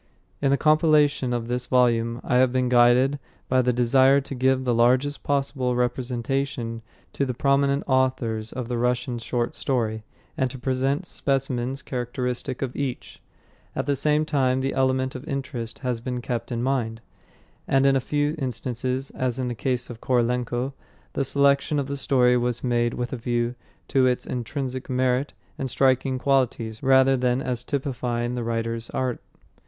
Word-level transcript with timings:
In 0.41 0.49
the 0.49 0.57
compilation 0.57 1.31
of 1.31 1.47
this 1.47 1.67
volume 1.67 2.21
I 2.23 2.37
have 2.37 2.51
been 2.51 2.69
guided 2.69 3.19
by 3.47 3.61
the 3.61 3.71
desire 3.71 4.19
to 4.19 4.33
give 4.33 4.63
the 4.63 4.73
largest 4.73 5.21
possible 5.21 5.75
representation 5.75 6.81
to 7.13 7.23
the 7.23 7.35
prominent 7.35 7.83
authors 7.85 8.51
of 8.51 8.67
the 8.67 8.79
Russian 8.79 9.19
short 9.19 9.53
story, 9.53 10.03
and 10.35 10.49
to 10.49 10.57
present 10.57 11.05
specimens 11.05 11.83
characteristic 11.83 12.63
of 12.63 12.75
each. 12.75 13.21
At 13.75 13.85
the 13.85 13.95
same 13.95 14.25
time 14.25 14.61
the 14.61 14.73
element 14.73 15.13
of 15.13 15.27
interest 15.27 15.77
has 15.85 16.01
been 16.01 16.19
kept 16.19 16.51
in 16.51 16.63
mind; 16.63 16.99
and 17.67 17.85
in 17.85 17.95
a 17.95 17.99
few 17.99 18.33
instances, 18.39 19.11
as 19.11 19.37
in 19.37 19.49
the 19.49 19.53
case 19.53 19.87
of 19.91 20.01
Korolenko, 20.01 20.73
the 21.13 21.23
selection 21.23 21.77
of 21.77 21.85
the 21.85 21.95
story 21.95 22.35
was 22.35 22.63
made 22.63 22.95
with 22.95 23.13
a 23.13 23.17
view 23.17 23.53
to 23.89 24.07
its 24.07 24.25
intrinsic 24.25 24.89
merit 24.89 25.35
and 25.59 25.69
striking 25.69 26.17
qualities 26.17 26.81
rather 26.81 27.15
than 27.15 27.39
as 27.39 27.63
typifying 27.63 28.33
the 28.33 28.43
writer's 28.43 28.89
art. 28.89 29.21